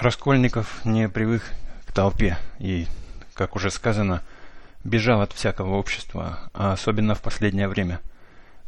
[0.00, 1.42] Раскольников не привык
[1.84, 2.86] к толпе и,
[3.34, 4.22] как уже сказано,
[4.82, 8.00] бежал от всякого общества, а особенно в последнее время.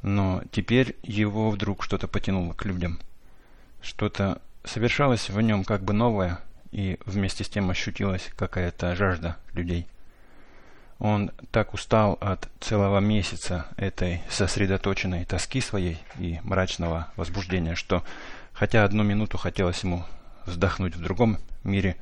[0.03, 3.01] Но теперь его вдруг что-то потянуло к людям.
[3.81, 6.39] Что-то совершалось в нем как бы новое,
[6.71, 9.87] и вместе с тем ощутилась какая-то жажда людей.
[10.99, 18.05] Он так устал от целого месяца этой сосредоточенной тоски своей и мрачного возбуждения, что
[18.53, 20.05] хотя одну минуту хотелось ему
[20.47, 21.97] вздохнуть в другом мире,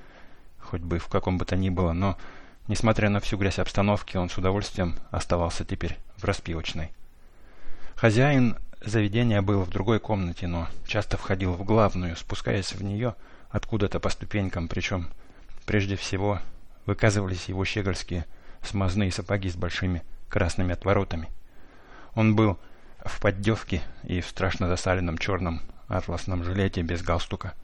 [0.58, 2.18] хоть бы в каком бы то ни было, но,
[2.68, 6.92] несмотря на всю грязь обстановки, он с удовольствием оставался теперь в распивочной.
[7.96, 13.14] Хозяин заведения был в другой комнате, но часто входил в главную, спускаясь в нее
[13.50, 15.08] откуда-то по ступенькам, причем
[15.66, 16.40] прежде всего
[16.86, 18.26] выказывались его щегольские
[18.62, 21.28] смазные сапоги с большими красными отворотами.
[22.14, 22.58] Он был
[23.04, 27.54] в поддевке и в страшно засаленном черном атласном жилете без галстука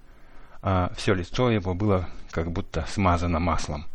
[0.68, 3.86] а все лицо его было как будто смазано маслом.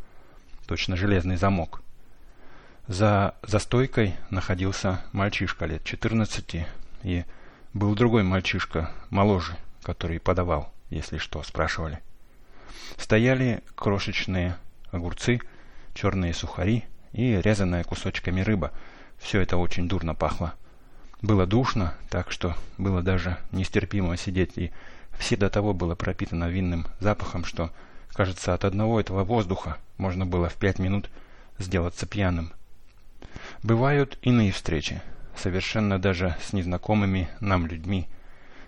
[0.68, 1.82] Точно железный замок.
[2.88, 6.66] За застойкой находился мальчишка лет 14,
[7.04, 7.26] и
[7.74, 12.00] был другой мальчишка, моложе, который подавал, если что, спрашивали.
[12.96, 14.56] Стояли крошечные
[14.92, 15.42] огурцы,
[15.94, 18.72] черные сухари и резаная кусочками рыба.
[19.18, 20.54] Все это очень дурно пахло.
[21.22, 24.72] Было душно, так что было даже нестерпимо сидеть и
[25.22, 27.70] все до того было пропитано винным запахом, что,
[28.12, 31.12] кажется, от одного этого воздуха можно было в пять минут
[31.60, 32.52] сделаться пьяным.
[33.62, 35.00] Бывают иные встречи,
[35.38, 38.08] совершенно даже с незнакомыми нам людьми,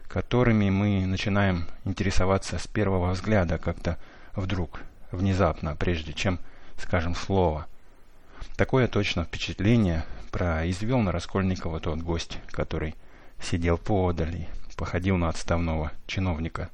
[0.08, 3.98] которыми мы начинаем интересоваться с первого взгляда как-то
[4.36, 4.81] вдруг,
[5.12, 6.40] внезапно, прежде чем
[6.78, 7.66] скажем слово.
[8.56, 12.94] Такое точно впечатление произвел на Раскольникова тот гость, который
[13.42, 16.70] сидел поодаль походил на отставного чиновника.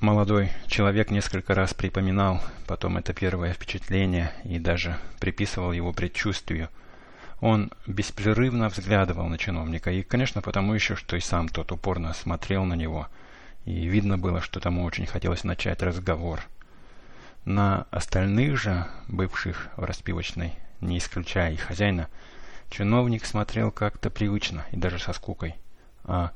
[0.00, 6.68] Молодой человек несколько раз припоминал потом это первое впечатление и даже приписывал его предчувствию.
[7.40, 12.64] Он беспрерывно взглядывал на чиновника, и, конечно, потому еще, что и сам тот упорно смотрел
[12.64, 13.08] на него,
[13.64, 16.40] и видно было, что тому очень хотелось начать разговор.
[17.44, 22.08] На остальных же, бывших в распивочной, не исключая и хозяина,
[22.70, 25.54] чиновник смотрел как-то привычно и даже со скукой,
[26.04, 26.32] а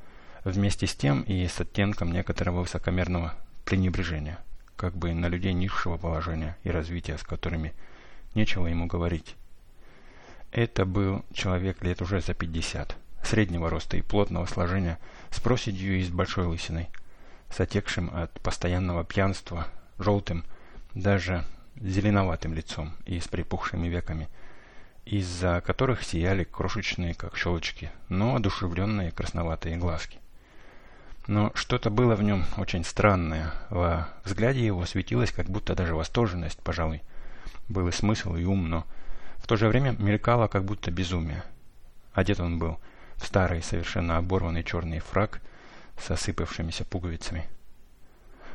[0.53, 4.39] вместе с тем и с оттенком некоторого высокомерного пренебрежения,
[4.77, 7.75] как бы на людей низшего положения и развития, с которыми
[8.35, 9.37] нечего ему говорить.
[10.51, 14.99] Это был человек лет уже за пятьдесят, среднего роста и плотного сложения,
[15.31, 16.89] с проседью и с большой лысиной,
[17.51, 19.67] с отекшим от постоянного пьянства,
[19.99, 20.45] желтым,
[20.95, 21.45] даже
[21.77, 24.29] зеленоватым лицом и с припухшими веками,
[25.05, 30.19] из-за которых сияли крошечные, как щелочки, но одушевленные красноватые глазки.
[31.28, 33.53] Но что-то было в нем очень странное.
[33.69, 37.03] Во взгляде его светилась как будто даже восторженность, пожалуй.
[37.69, 38.87] Был и смысл, и ум, но
[39.37, 41.44] в то же время мелькало как будто безумие.
[42.15, 42.81] Одет он был
[43.17, 45.43] в старый, совершенно оборванный черный фраг
[46.00, 47.47] с осыпавшимися пуговицами.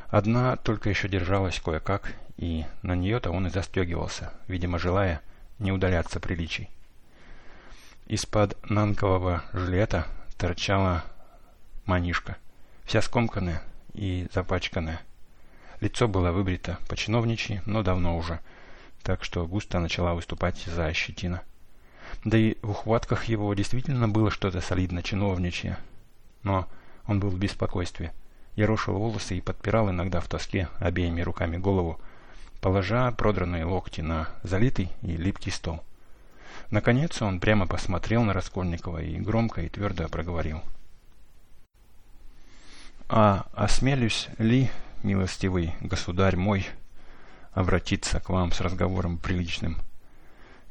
[0.08, 5.20] Одна только еще держалась кое-как, и на нее-то он и застегивался, видимо, желая
[5.60, 6.68] не удаляться приличий.
[8.06, 11.04] Из-под нанкового жилета торчала
[11.86, 12.36] манишка
[12.84, 13.62] вся скомканная
[13.94, 15.00] и запачканная.
[15.80, 18.40] Лицо было выбрито по-чиновничьи, но давно уже,
[19.02, 21.42] так что густо начала выступать за щетина.
[22.24, 25.78] Да и в ухватках его действительно было что-то солидно чиновничье.
[26.42, 26.68] Но
[27.06, 28.12] он был в беспокойстве.
[28.56, 32.00] Ерошил волосы и подпирал иногда в тоске обеими руками голову,
[32.60, 35.82] положа продранные локти на залитый и липкий стол.
[36.70, 40.62] Наконец он прямо посмотрел на Раскольникова и громко и твердо проговорил—
[43.08, 44.70] а осмелюсь ли,
[45.02, 46.66] милостивый государь мой,
[47.52, 49.76] обратиться к вам с разговором приличным?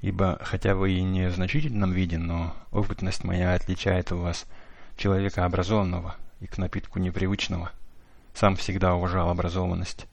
[0.02, 4.46] Ибо, хотя вы и не в значительном виде, но опытность моя отличает у вас
[4.98, 7.72] человека образованного и к напитку непривычного.
[8.34, 10.08] Сам всегда уважал образованность,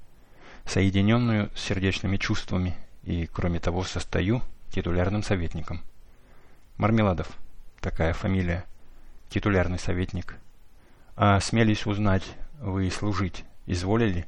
[0.66, 5.80] соединенную с сердечными чувствами, и, кроме того, состою титулярным советником.
[6.76, 7.28] Мармеладов,
[7.80, 8.64] такая фамилия,
[9.30, 10.36] титулярный советник–
[11.22, 12.22] а смелись узнать,
[12.60, 14.24] вы служить изволили?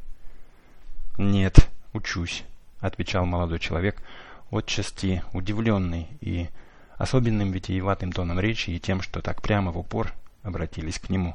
[1.17, 2.45] Нет, учусь,
[2.81, 4.03] отвечал молодой человек,
[4.51, 6.51] отчасти удивленный и
[6.99, 10.13] особенным витиеватым тоном речи и тем, что так прямо в упор
[10.43, 11.35] обратились к нему.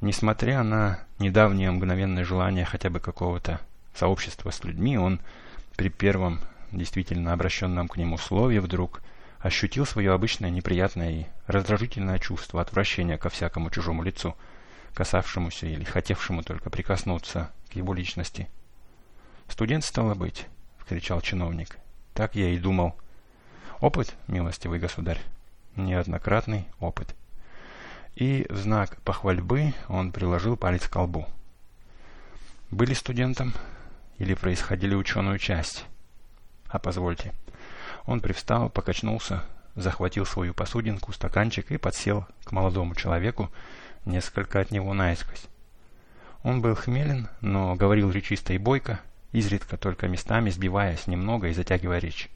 [0.00, 3.58] Несмотря на недавнее мгновенное желание хотя бы какого-то
[3.96, 5.18] сообщества с людьми, он
[5.74, 6.38] при первом
[6.70, 9.02] действительно обращенном к нему слове вдруг
[9.44, 14.34] ощутил свое обычное неприятное и раздражительное чувство отвращения ко всякому чужому лицу,
[14.94, 18.48] касавшемуся или хотевшему только прикоснуться к его личности.
[19.48, 20.46] «Студент стало быть»,—
[20.88, 21.76] кричал чиновник.
[22.14, 22.96] «Так я и думал.
[23.80, 25.20] Опыт, милостивый государь,
[25.76, 27.14] неоднократный опыт».
[28.14, 31.28] И в знак похвальбы он приложил палец к колбу.
[32.70, 33.52] «Были студентом
[34.16, 35.84] или происходили ученую часть?»
[36.68, 37.34] «А позвольте».
[38.06, 39.42] Он привстал, покачнулся,
[39.74, 43.50] захватил свою посудинку, стаканчик и подсел к молодому человеку,
[44.04, 45.46] несколько от него наискось.
[46.42, 49.00] Он был хмелен, но говорил речисто и бойко,
[49.32, 52.28] изредка только местами сбиваясь немного и затягивая речь.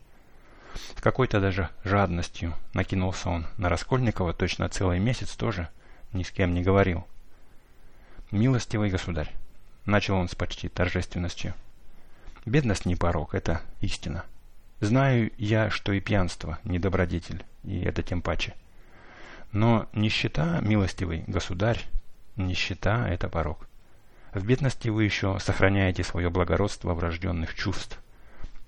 [0.97, 5.69] С какой-то даже жадностью накинулся он на Раскольникова, точно целый месяц тоже
[6.13, 7.07] ни с кем не говорил.
[8.31, 9.33] «Милостивый государь»,—
[9.85, 11.55] начал он с почти торжественностью,—
[12.47, 14.25] «бедность не порог, это истина.
[14.81, 18.55] Знаю я, что и пьянство— не добродетель, и это тем паче.
[19.51, 21.85] Но нищета, милостивый государь,
[22.37, 23.67] нищета— это порог.
[24.33, 27.99] В бедности вы еще сохраняете свое благородство врожденных чувств.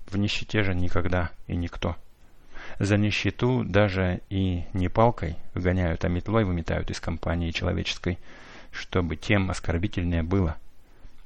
[0.07, 1.95] В нищете же никогда и никто.
[2.77, 8.17] За нищету даже и не палкой выгоняют, а метлой выметают из компании человеческой,
[8.71, 10.57] чтобы тем оскорбительнее было.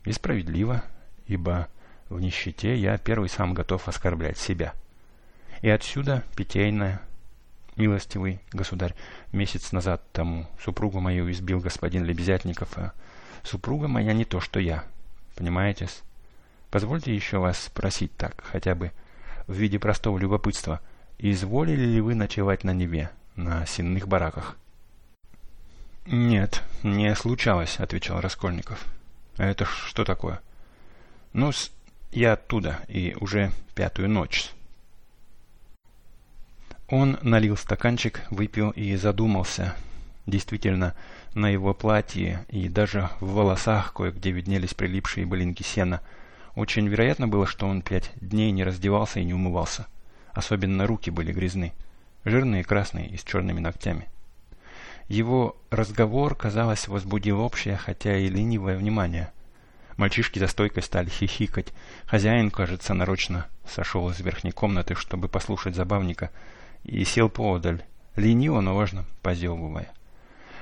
[0.03, 0.83] И справедливо,
[1.25, 1.67] ибо
[2.09, 4.73] в нищете я первый сам готов оскорблять себя.
[5.61, 7.01] И отсюда питейное
[7.75, 8.95] милостивый государь,
[9.31, 12.93] месяц назад тому супругу мою избил господин Лебезятников, а
[13.43, 14.83] супруга моя не то, что я.
[15.35, 16.03] Понимаете-с?
[16.71, 18.91] Позвольте еще вас спросить так, хотя бы
[19.47, 20.81] в виде простого любопытства.
[21.17, 24.57] Изволили ли вы ночевать на Неве, на сенных бараках?
[26.05, 28.85] «Нет, не случалось»,— отвечал Раскольников.
[29.37, 30.39] «А это что такое?»
[31.33, 31.51] «Ну,
[32.11, 34.51] я оттуда, и уже пятую ночь».
[36.87, 39.75] Он налил стаканчик, выпил и задумался.
[40.27, 40.93] Действительно,
[41.33, 46.01] на его платье и даже в волосах кое-где виднелись прилипшие былинки сена.
[46.55, 49.87] Очень вероятно было, что он пять дней не раздевался и не умывался.
[50.31, 51.73] Особенно руки были грязны,
[52.23, 54.07] жирные, красные и с черными ногтями.
[55.07, 59.31] Его разговор, казалось, возбудил общее, хотя и ленивое внимание.
[59.97, 61.73] Мальчишки за стойкой стали хихикать.
[62.05, 66.29] Хозяин, кажется, нарочно сошел из верхней комнаты, чтобы послушать забавника–
[66.85, 67.83] и сел поодаль,
[68.15, 69.91] лениво, но важно позевывая.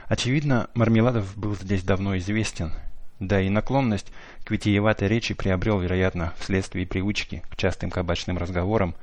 [0.07, 2.71] Очевидно, Мармеладов был здесь давно известен,
[3.19, 4.11] да и наклонность
[4.43, 8.95] к витиеватой речи приобрел, вероятно, вследствие привычки к частым кабачным разговорам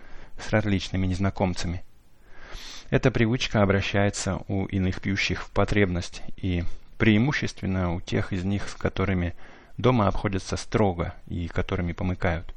[0.42, 1.82] с различными незнакомцами.
[2.90, 6.64] Эта привычка обращается у иных пьющих в потребность и
[6.98, 9.34] преимущественно у тех из них, с которыми
[9.80, 12.54] дома обходятся строго и которыми помыкают.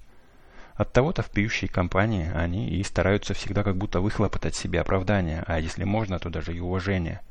[0.75, 5.59] От того-то в пьющей компании они и стараются всегда как будто выхлопотать себе оправдание, а
[5.59, 7.21] если можно, то даже и уважение.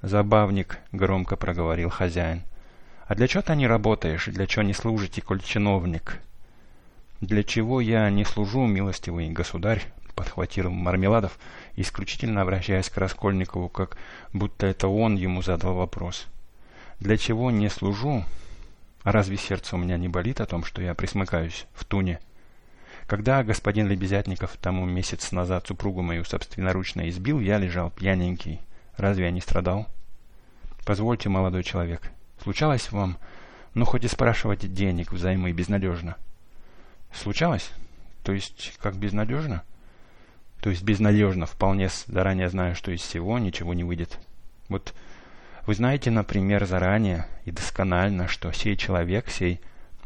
[0.00, 2.42] «Забавник»,— громко проговорил хозяин.
[3.06, 4.26] «А для чего ты не работаешь?
[4.26, 6.20] Для чего не служите, коль чиновник?»
[7.20, 9.82] «Для чего я не служу, милостивый государь?»—
[10.16, 11.38] подхватил Мармеладов,
[11.76, 13.96] исключительно обращаясь к Раскольникову, как
[14.32, 16.26] будто это он ему задал вопрос.
[16.98, 18.24] «Для чего не служу?
[19.02, 22.20] А разве сердце у меня не болит о том, что я присмыкаюсь в туне?»
[23.06, 28.60] Когда господин Лебезятников тому месяц назад супругу мою собственноручно избил, я лежал пьяненький.
[28.96, 29.86] Разве я не страдал?
[30.84, 32.10] Позвольте, молодой человек,
[32.42, 33.18] случалось вам,
[33.74, 36.16] ну, хоть и спрашивать денег взаймы безнадежно?
[37.12, 37.70] Случалось?
[38.22, 39.62] То есть, как безнадежно?
[40.60, 44.18] То есть безнадежно, вполне заранее знаю, что из всего ничего не выйдет.
[44.68, 44.94] Вот
[45.66, 49.60] вы знаете, например, заранее и досконально, что сей человек, сей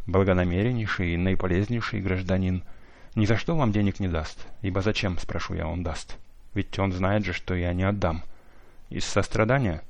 [0.07, 2.63] благонамереннейший и наиполезнейший гражданин–
[3.17, 6.19] ни за что вам денег не даст, ибо зачем, спрошу я, он даст?
[6.53, 8.23] Ведь он знает же, что я не отдам.
[8.91, 9.83] Из сострадания?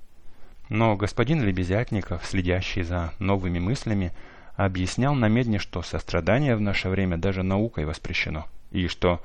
[0.69, 4.13] Но господин Лебезятников, следящий за новыми мыслями,
[4.55, 9.21] объяснял намедне, что сострадание в наше время даже наукой воспрещено, и что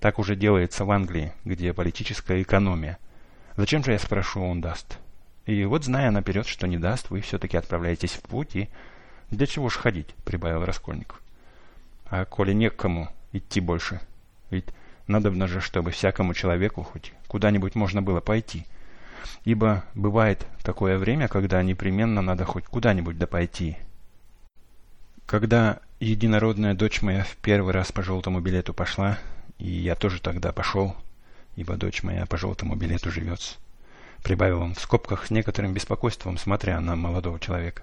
[0.00, 2.96] так уже делается в Англии, где политическая экономия.
[3.58, 4.98] Зачем же, я спрошу, он даст?
[5.46, 8.68] И вот, зная наперед, что не даст, вы все-таки отправляетесь в путь и...
[9.30, 11.20] «Для чего ж ходить?»— прибавил Раскольников.
[12.04, 14.00] «А коли не к кому, идти больше.
[14.50, 14.66] Ведь
[15.06, 18.66] надобно же, чтобы всякому человеку хоть куда-нибудь можно было пойти.
[19.44, 23.78] Ибо бывает такое время, когда непременно надо хоть куда-нибудь да пойти.
[25.24, 29.18] Когда единородная дочь моя в первый раз по желтому билету пошла,
[29.58, 30.94] и я тоже тогда пошел,
[31.56, 33.58] ибо дочь моя по желтому билету живет,
[34.22, 37.82] прибавил он в скобках с некоторым беспокойством, смотря на молодого человека.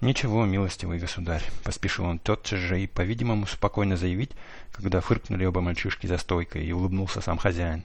[0.00, 4.32] «Ничего, милостивый государь»,— поспешил он тотчас же и, по-видимому, спокойно заявить,
[4.72, 7.82] когда фыркнули оба мальчишки за стойкой, и улыбнулся сам хозяин.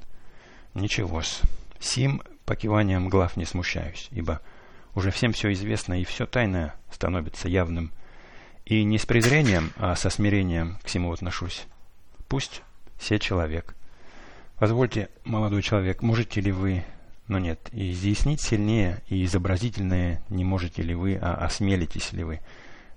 [0.74, 1.42] «Ничего-с,
[1.80, 4.42] сим покиванием глав не смущаюсь, ибо
[4.94, 7.92] Уже всем все известно, и все тайное становится явным.
[8.66, 11.66] И не с презрением, а со смирением к всему отношусь.
[12.28, 12.62] Пусть
[12.98, 13.74] все человек.
[14.60, 16.84] Позвольте, молодой человек, можете ли вы...
[17.32, 22.42] Но нет, изъяснить сильнее и изобразительное не можете ли вы, а осмелитесь ли вы,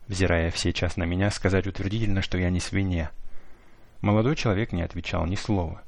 [0.09, 3.13] взирая все час на меня, сказать утвердительно, что я не свинья.
[4.01, 5.85] Молодой человек не отвечал ни слова.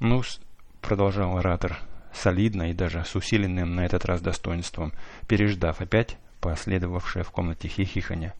[0.00, 0.22] ну
[0.80, 1.78] продолжал оратор,
[2.14, 4.94] солидно и даже с усиленным на этот раз достоинством,
[5.26, 8.32] переждав опять последовавшее в комнате хихиканье.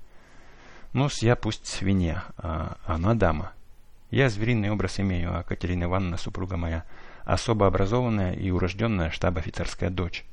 [0.94, 3.52] ну я пусть свинья, а она дама.
[4.10, 6.84] Я звериный образ имею, а Катерина Ивановна, супруга моя,
[7.28, 10.24] особо образованная и урожденная штаб-офицерская дочь.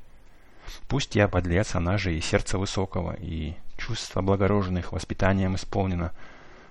[0.88, 6.14] Пусть я подлец, она же и сердце высокого, и чувство благороженных воспитанием исполнено.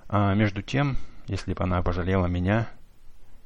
[0.08, 2.66] А между тем, если бы она пожалела меня,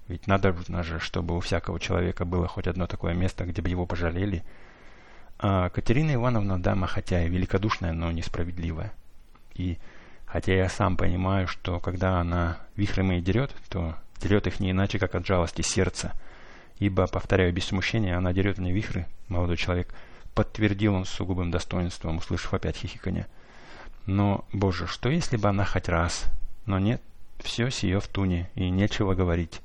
[0.07, 0.55] ведь надо
[0.85, 4.45] же, чтобы у всякого человека было хоть одно такое место, где бы его пожалели.
[5.41, 8.93] А Катерина Ивановна дама, хотя и великодушная, но несправедливая.
[9.55, 9.79] И
[10.27, 15.01] хотя я сам понимаю, что когда она вихры мои дерет, то дерет их не иначе,
[15.01, 16.13] как от жалости сердца.
[16.79, 19.93] Ибо, повторяю без смущения, она дерет мне вихры, молодой человек,
[20.35, 23.27] подтвердил он с сугубым достоинством, услышав опять хихиканье.
[24.07, 26.27] Но, боже, что если бы она хоть раз?
[26.67, 27.03] Но нет,
[27.41, 29.61] все сие в туне, и нечего говорить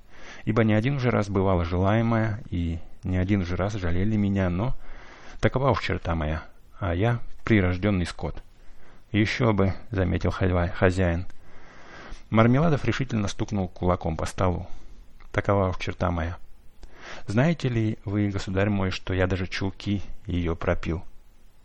[0.46, 4.76] ибо не один уже раз бывало желаемое, и не один уже раз жалели меня, но
[5.40, 6.44] такова уж черта моя,
[6.80, 8.42] а я прирожденный скот.
[9.12, 11.26] Еще бы, заметил хозяин.
[12.30, 14.68] Мармеладов решительно стукнул кулаком по столу.
[15.32, 16.38] Такова уж черта моя.
[17.28, 21.04] Знаете ли вы, государь мой, что я даже чулки ее пропил?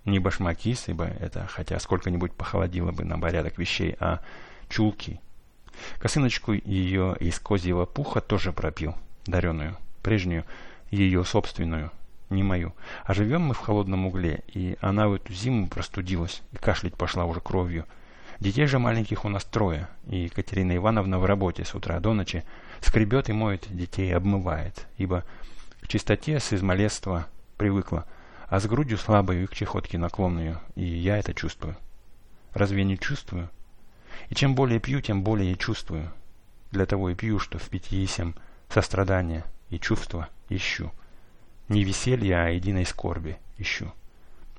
[0.04, 4.20] Не башмаки, ибо это хотя сколько-нибудь похолодило бы на порядок вещей, а
[4.68, 5.20] чулки.
[5.98, 8.94] Косыночку ее из козьего пуха тоже пропил,
[9.26, 10.44] дареную, прежнюю,
[10.90, 11.90] ее собственную,
[12.30, 12.74] не мою.
[13.04, 17.24] А живем мы в холодном угле, и она в эту зиму простудилась и кашлять пошла
[17.24, 17.84] уже кровью.
[18.40, 22.44] Детей же маленьких у нас трое, и Екатерина Ивановна в работе с утра до ночи
[22.80, 25.24] скребет и моет детей, обмывает, ибо
[25.80, 28.06] к чистоте с измалетства привыкла,
[28.48, 31.76] а с грудью слабою и к чехотке наклонную, и я это чувствую.
[32.54, 33.50] Разве не чувствую?
[34.30, 36.12] И чем более пью, тем более и чувствую.
[36.70, 38.34] Для того и пью, что в питье сем
[38.68, 40.90] сострадания и чувства ищу.
[41.68, 43.92] Не веселья, а единой скорби ищу.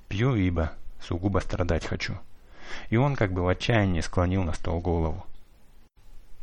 [0.07, 0.71] Пью, ибо
[1.01, 2.17] сугубо страдать хочу.
[2.89, 5.25] И он как бы в отчаянии склонил на стол голову.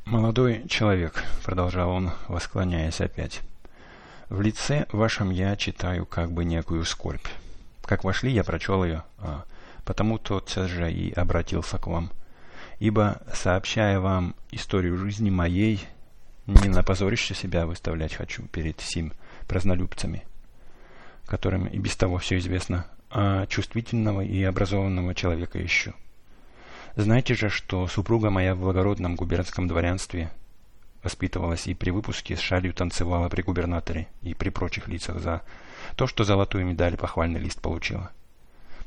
[0.07, 3.43] «Молодой человек»,— продолжал он, восклоняясь опять,—
[4.31, 7.27] «в лице вашем я читаю как бы некую скорбь.
[7.83, 9.45] Как вошли, я прочел ее, а
[9.85, 12.11] потому тотчас же и обратился к вам»
[12.79, 15.85] ибо, сообщая вам историю жизни моей,
[16.47, 19.13] не на позорище себя выставлять хочу перед сим
[19.49, 20.25] празднолюбцами,
[21.27, 25.93] которым и без того все известно, а чувствительного и образованного человека ищу.
[26.97, 30.31] Знаете же, что супруга моя в благородном губернском дворянстве
[31.03, 35.43] воспитывалась и при выпуске с шалью танцевала при губернаторе и при прочих лицах за
[35.95, 38.11] то, что золотую медаль похвальный лист получила.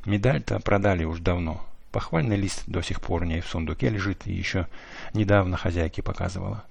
[0.06, 4.34] Медаль-то продали уж давно, Похвальный лист до сих пор у ней в сундуке лежит, и
[4.34, 4.68] еще
[5.14, 6.64] недавно хозяйке показывала.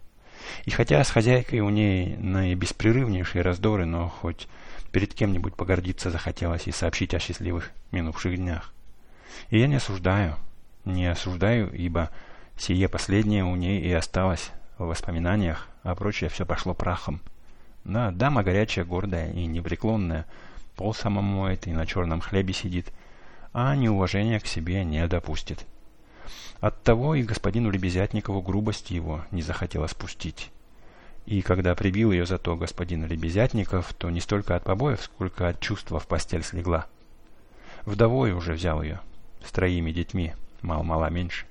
[0.65, 4.47] И хотя с хозяйкой у ней наибеспрерывнейшие раздоры, но хоть
[4.93, 8.73] перед кем-нибудь погордиться захотелось и сообщить о счастливых минувших днях.
[9.51, 10.37] И я не осуждаю,
[10.89, 12.11] не осуждаю, ибо
[12.57, 17.21] сие последнее у ней и осталось в воспоминаниях, а прочее все пошло прахом.
[17.85, 20.27] Да, дама горячая, гордая и непреклонная,
[20.77, 22.93] пол самомоет и на черном хлебе сидит–
[23.53, 25.67] а неуважения к себе не допустит.
[26.61, 30.51] Оттого и господину Лебезятникову грубости его не захотела спустить.
[31.27, 35.61] И когда прибил ее за то господин Лебезятников, то не столько от побоев, сколько от
[35.61, 36.87] чувства в постель слегла.
[37.85, 39.01] Вдовой уже взял ее,
[39.45, 41.47] с троими детьми, мал-мала меньше.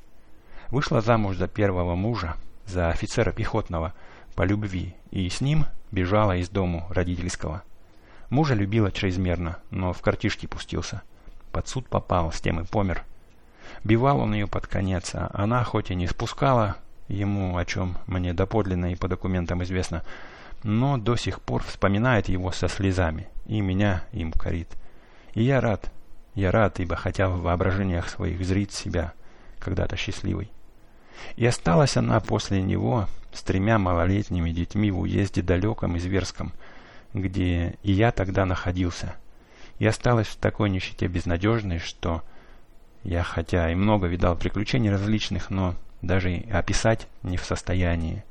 [0.70, 2.36] Вышла замуж за первого мужа,
[2.66, 3.94] за офицера пехотного,
[4.36, 7.64] по любви, и с ним бежала из дому родительского.
[8.30, 11.02] Мужа любила чрезмерно, но в картишки пустился–
[11.58, 13.04] под суд попал, с тем и помер.
[13.84, 18.32] Бивал он ее под конец, а она хоть и не спускала ему, о чем мне
[18.32, 20.04] доподлинно и по документам известно,
[20.64, 24.70] но до сих пор вспоминает его со слезами, и меня им корит.
[25.34, 25.92] И я рад,
[26.38, 29.14] я рад, ибо хотя в воображениях своих зрит себя
[29.60, 30.50] когда-то счастливой.
[31.36, 36.54] И осталась она после него с тремя малолетними детьми в уезде далеком и зверском,
[37.14, 39.14] где и я тогда находился–
[39.80, 42.24] и осталась в такой нищете безнадежной, что
[43.04, 48.24] я хотя и много видал приключений различных, но даже и описать не в состоянии.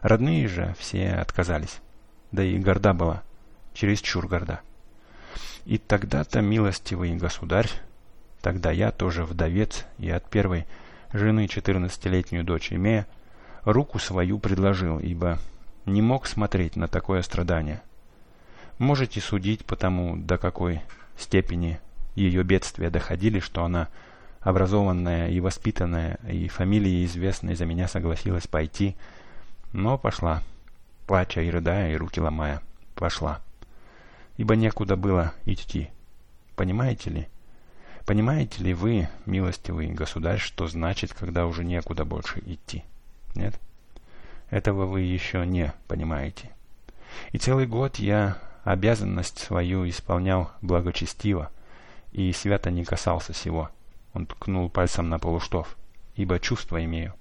[0.00, 1.78] Родные же все отказались,
[2.30, 3.22] да и горда была,
[3.74, 4.60] чересчур горда.
[5.66, 7.68] И тогда-то, милостивый государь,
[8.40, 10.64] тогда я тоже вдовец и от первой
[11.12, 13.04] жены четырнадцатилетнюю дочь имея,
[13.64, 15.40] руку свою предложил, ибо
[15.84, 17.82] не мог смотреть на такое страдание.
[18.78, 20.82] Можете судить по тому, до какой
[21.18, 21.80] степени
[22.14, 23.88] ее бедствия доходили, что она,
[24.40, 28.94] образованная и воспитанная, и фамилия известная, за меня согласилась пойти,
[29.72, 30.44] но пошла,
[31.08, 32.62] плача и рыдая, и руки ломая,
[32.94, 33.40] пошла.
[34.36, 35.90] Ибо некуда было идти.
[36.54, 37.28] Понимаете ли?
[38.04, 42.84] Понимаете ли вы, милостивый государь, что значит, когда уже некуда больше идти?
[43.34, 43.58] Нет?
[44.50, 46.50] Этого вы еще не понимаете.
[47.32, 51.50] И целый год я обязанность свою исполнял благочестиво
[52.12, 53.70] и свято не касался сего.
[54.12, 55.76] Он ткнул пальцем на полуштов,
[56.14, 57.14] ибо чувства имею.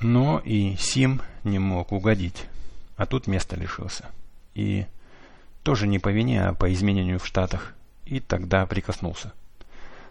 [0.00, 2.46] Но и Сим не мог угодить,
[2.96, 4.06] а тут место лишился.
[4.54, 4.86] И
[5.62, 7.74] тоже не по вине, а по изменению в Штатах.
[8.04, 9.32] И тогда прикоснулся.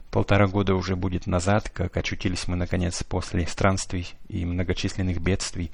[0.09, 5.71] Полтора года уже будет назад, как очутились мы, наконец, после странствий и многочисленных бедствий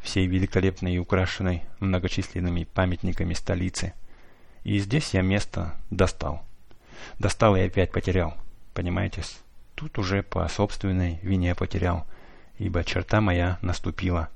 [0.00, 3.92] всей великолепной и украшенной многочисленными памятниками столицы.
[4.62, 6.44] И здесь я место достал.
[7.18, 8.34] Достал и опять потерял.
[8.74, 9.22] Понимаете?
[9.74, 12.06] Тут уже по собственной вине потерял,
[12.58, 14.28] ибо черта моя наступила.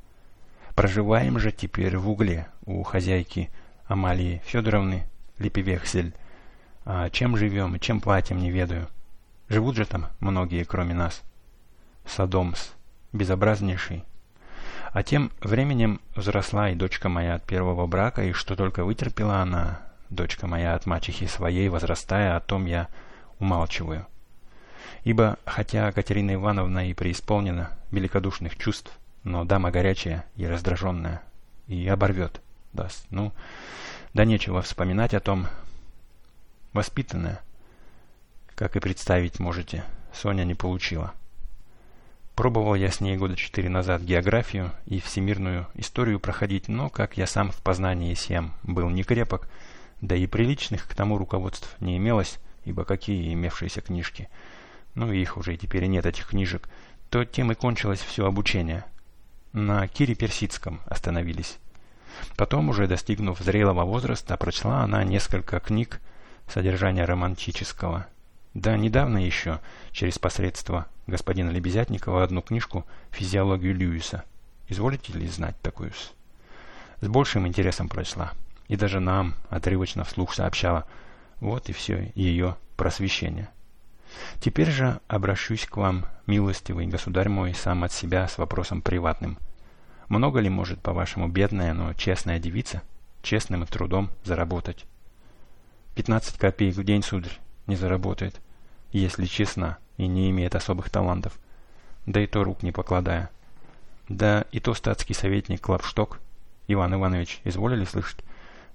[0.74, 3.50] Проживаем же теперь в угле у хозяйки
[3.94, 5.06] Амалии Федоровны
[5.38, 6.14] Липевехсель.
[6.84, 8.88] А чем живем и чем платим, не ведаю.
[9.48, 11.22] Живут же там многие, кроме нас.
[12.04, 12.72] Содомс,
[13.12, 14.04] безобразнейший.
[14.92, 19.80] А тем временем взросла и дочка моя от первого брака, и что только вытерпела она,
[20.10, 22.88] дочка моя от мачехи своей, возрастая, о том я
[23.38, 24.06] умалчиваю.
[25.04, 28.90] Ибо, хотя Катерина Ивановна и преисполнена великодушных чувств,
[29.22, 31.22] но дама горячая и раздраженная,
[31.68, 32.40] и оборвет,
[32.72, 33.06] даст.
[33.10, 33.32] Ну,
[34.14, 35.48] да нечего вспоминать о том.
[36.72, 37.40] Воспитанная,
[38.54, 41.12] как и представить можете, Соня не получила.
[42.36, 47.26] Пробовал я с ней года четыре назад географию и всемирную историю проходить, но, как я
[47.26, 49.48] сам в познании сем был не крепок,
[50.00, 54.28] да и приличных к тому руководств не имелось, ибо какие имевшиеся книжки,
[54.94, 56.68] ну их уже теперь и нет этих книжек,
[57.10, 58.84] то тем и кончилось все обучение.
[59.52, 61.58] На Кире Персидском остановились.
[62.36, 66.00] Потом, уже достигнув зрелого возраста, прочла она несколько книг
[66.48, 68.06] содержания романтического.
[68.54, 69.60] Да, недавно еще,
[69.92, 74.24] через посредство господина Лебезятникова, одну книжку «Физиологию Льюиса».
[74.68, 75.92] Изволите ли знать такую?
[77.00, 78.32] С большим интересом прочла.
[78.68, 80.86] И даже нам отрывочно вслух сообщала.
[81.40, 83.48] Вот и все ее просвещение.
[84.40, 89.38] Теперь же обращусь к вам, милостивый государь мой, сам от себя с вопросом приватным.
[90.08, 92.82] Много ли может, по-вашему, бедная, но честная девица
[93.22, 94.84] честным трудом заработать?
[95.94, 98.40] Пятнадцать копеек в день, сударь, не заработает,
[98.92, 101.38] если честна и не имеет особых талантов,
[102.06, 103.30] да и то рук не покладая.
[104.08, 106.20] Да и то статский советник Клапшток,
[106.68, 108.18] Иван Иванович, изволили слышать,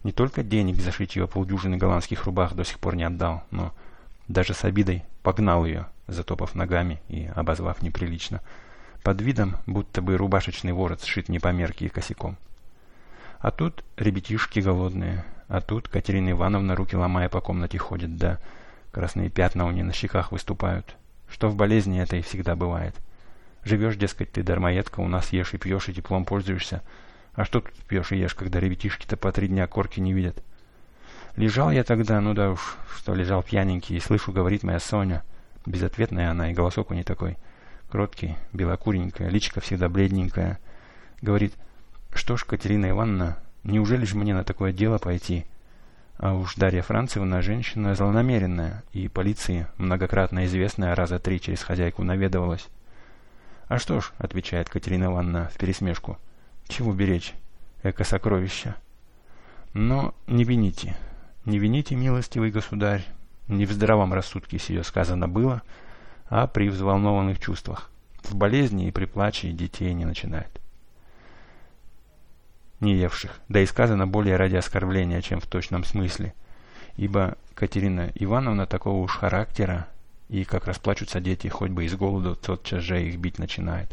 [0.03, 3.73] не только денег за шитье полдюжины голландских рубах до сих пор не отдал, но
[4.27, 8.41] даже с обидой погнал ее, затопав ногами и обозвав неприлично,
[9.03, 12.37] под видом, будто бы рубашечный ворот сшит не по мерке и косяком.
[13.39, 18.39] А тут ребятишки голодные, а тут Катерина Ивановна руки ломая по комнате ходит, да
[18.91, 20.95] Красные пятна у нее на щеках выступают.
[21.29, 22.95] Что в болезни это и всегда бывает.
[23.63, 26.81] Живешь, дескать, ты дармоедка, у нас ешь и пьешь, и теплом пользуешься.
[27.33, 30.43] А что тут пьешь и ешь, когда ребятишки-то по три дня корки не видят?
[31.35, 35.23] Лежал я тогда, ну да уж, что лежал пьяненький, и слышу, говорит моя Соня.
[35.65, 37.37] Безответная она, и голосок у нее такой.
[37.89, 40.59] Кроткий, белокуренькая, личка всегда бледненькая.
[41.21, 41.53] Говорит,
[42.13, 45.45] что ж, Катерина Ивановна, неужели же мне на такое дело пойти?
[46.17, 52.67] А уж Дарья Францевна женщина злонамеренная, и полиции многократно известная раза три через хозяйку наведывалась.
[53.67, 56.17] «А что ж»,— отвечает Катерина Ивановна в пересмешку,—
[56.67, 57.33] «чего беречь?
[57.83, 58.75] Эко-сокровища».
[59.73, 60.97] Но не вините,
[61.45, 63.05] не вините, милостивый государь,
[63.47, 65.61] не в здравом рассудке сие сказано было,
[66.29, 67.89] а при взволнованных чувствах.
[68.23, 70.59] В болезни и при плаче детей не начинает
[72.79, 76.33] не евших, да и сказано более ради оскорбления, чем в точном смысле.
[76.95, 79.87] Ибо Катерина Ивановна такого уж характера,
[80.29, 83.89] и как расплачутся дети, хоть бы из голода, тотчас же их бить начинает.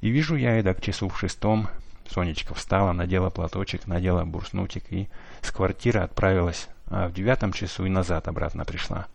[0.00, 1.68] И вижу я это к часу в шестом,
[2.08, 5.08] Сонечка встала, надела платочек, надела бурснутик и
[5.40, 9.06] с квартиры отправилась, а в девятом часу и назад обратно пришла.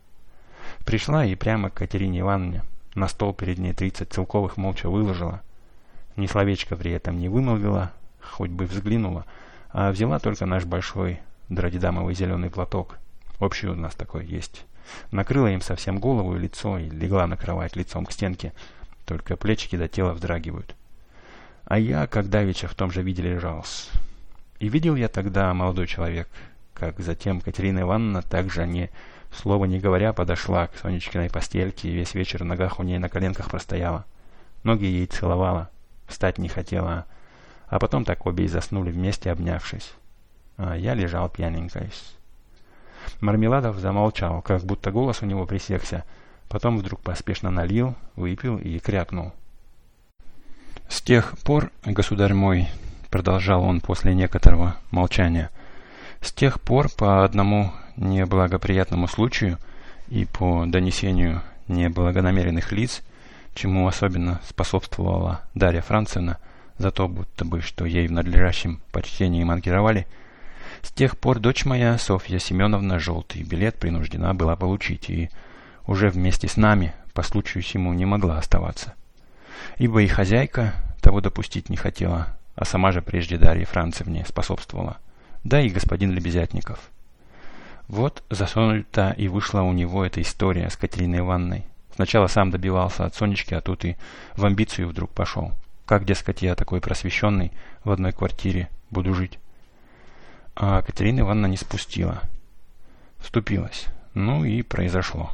[0.87, 2.63] Пришла и прямо к Катерине Ивановне,
[2.95, 5.41] на стол перед ней тридцать целковых молча выложила.
[6.15, 9.25] Ни словечко при этом не вымолвила, хоть бы взглянула,
[9.69, 11.19] а взяла только наш большой
[11.49, 12.99] дродидамовый зеленый платок,
[13.41, 14.63] Общий у нас такой есть.
[15.11, 18.53] Накрыла им совсем голову и лицо, и легла на кровать лицом к стенке.
[19.05, 20.73] Только плечики до тела вздрагивают.
[21.65, 23.65] А я, как давеча, в том же виде лежал.
[24.59, 26.29] И видел я тогда, молодой человек,
[26.73, 28.89] как затем Катерина Ивановна также не,
[29.31, 33.09] слова не говоря, подошла к Сонечкиной постельке и весь вечер в ногах у ней на
[33.09, 34.05] коленках простояла.
[34.63, 35.69] Ноги ей целовала,
[36.07, 37.05] встать не хотела,
[37.67, 39.93] а потом так обе и заснули вместе, обнявшись.
[40.57, 41.91] А я лежал пьяненькой.
[43.21, 46.03] Мармеладов замолчал, как будто голос у него пресекся.
[46.49, 49.33] Потом вдруг поспешно налил, выпил и крякнул.
[50.89, 52.69] «С тех пор, государь мой,—
[53.09, 55.49] продолжал он после некоторого молчания,—
[56.21, 59.57] с тех пор по одному неблагоприятному случаю
[60.09, 63.01] и по донесению неблагонамеренных лиц,
[63.53, 66.37] чему особенно способствовала Дарья Францевна,
[66.77, 70.05] за то будто бы, что ей в надлежащем почтении манкировали,—
[70.81, 75.29] с тех пор дочь моя, Софья Семеновна, желтый билет принуждена была получить, и
[75.85, 78.93] уже вместе с нами по случаю сему не могла оставаться.
[79.77, 84.97] Ибо и хозяйка того допустить не хотела, а сама же прежде Дарье Францевне способствовала,
[85.47, 86.79] да и господин Лебезятников.
[87.87, 91.63] Вот засунута и вышла у него эта история с Катериной Ивановной.
[91.95, 93.95] Сначала сам добивался от Сонечки, а тут и
[94.35, 95.53] в амбицию вдруг пошел.
[95.85, 97.53] Как, дескать, я такой просвещенный
[97.85, 99.39] в одной квартире буду жить?
[100.59, 102.23] а Катерина Ивановна не спустила.
[103.19, 103.85] Вступилась.
[104.15, 105.31] Ну и произошло.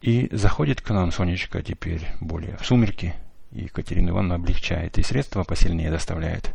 [0.00, 3.14] И заходит к нам Сонечка теперь более в сумерки,
[3.50, 6.54] и Катерина Ивановна облегчает, и средства посильнее доставляет.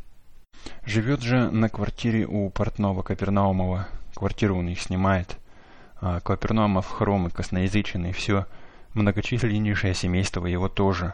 [0.85, 3.87] Живет же на квартире у портного Капернаумова.
[4.13, 5.37] Квартиру он их снимает.
[6.01, 8.45] А Капернаумов хром и косноязычный, все.
[8.93, 11.13] Многочисленнейшее семейство его тоже.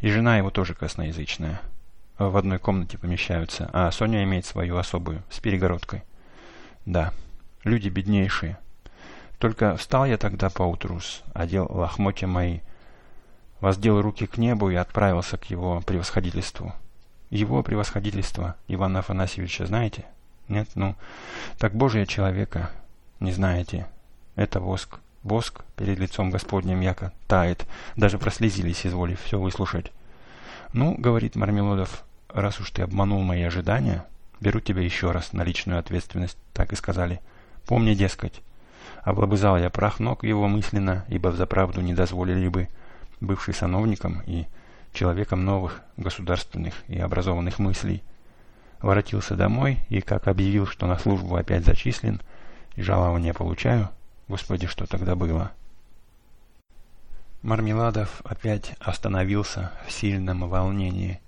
[0.00, 1.60] И жена его тоже косноязычная
[2.18, 6.04] в одной комнате помещаются, а Соня имеет свою особую, с перегородкой.
[6.86, 7.12] Да,
[7.64, 8.58] люди беднейшие.
[9.38, 11.00] Только встал я тогда поутру,
[11.32, 12.60] одел лохмотья мои,
[13.60, 16.72] воздел руки к небу и отправился к его превосходительству.
[17.34, 20.04] Его превосходительство Ивана Афанасьевича знаете?
[20.46, 20.68] Нет?
[20.76, 20.94] Ну,
[21.58, 22.70] так Божия человека
[23.18, 23.88] не знаете.
[24.36, 25.00] Это воск.
[25.24, 27.66] Воск перед лицом Господним яко тает.
[27.96, 29.90] Даже прослезились, изволив все выслушать.
[30.72, 34.06] «Ну,— говорит Мармелодов,— раз уж ты обманул мои ожидания,
[34.38, 37.20] беру тебя еще раз на личную ответственность, так и сказали.
[37.66, 38.42] Помни, дескать,
[39.02, 42.68] облобызал я прах ног его мысленно, ибо взаправду не дозволили бы,
[43.20, 44.46] бывший сановником и
[44.94, 48.02] человеком новых государственных и образованных мыслей,
[48.80, 52.20] воротился домой и, как объявил, что на службу опять зачислен
[52.76, 53.90] и жалования получаю,
[54.28, 55.52] господи, что тогда было?»
[57.42, 61.20] Мармеладов опять остановился в сильном волнении.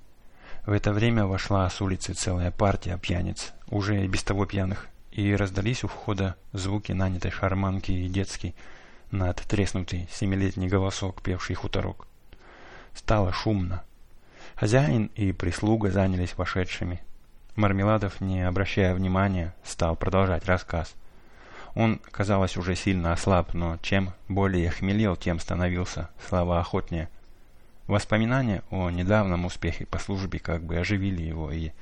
[0.64, 5.37] В это время вошла с улицы целая партия пьяниц, уже и без того пьяных, и
[5.37, 8.55] раздались у входа звуки нанятой шарманки и детский,
[9.11, 12.07] над треснутый семилетний голосок, певший хуторок.
[12.96, 13.85] Стало шумно.
[14.56, 17.00] Хозяин и прислуга занялись вошедшими.
[17.54, 20.94] Мармеладов, не обращая внимания, стал продолжать рассказ–
[21.76, 27.11] он, казалось, уже сильно ослаб, но чем более хмелел, тем становился слова охотнее.
[27.87, 31.72] Воспоминания о недавнем успехе по службе как бы оживили его и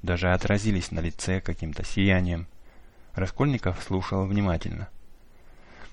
[0.00, 2.46] даже отразились на лице каким-то сиянием.
[3.14, 4.88] Раскольников слушал внимательно.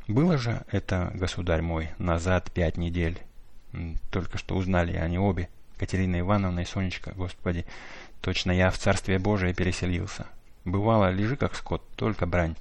[0.07, 3.19] Было же это, государь мой, назад пять недель.
[4.12, 7.65] Только что узнали они обе, Катерина Ивановна и Сонечка, господи,
[8.21, 10.25] точно я в Царствие Божие переселился.
[10.65, 12.55] Бывало, лежи как скот, только брань